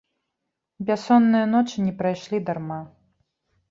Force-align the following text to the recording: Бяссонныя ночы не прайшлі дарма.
Бяссонныя 0.87 1.51
ночы 1.53 1.77
не 1.87 1.93
прайшлі 2.03 2.43
дарма. 2.49 2.85